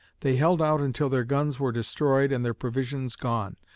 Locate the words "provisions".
2.55-3.15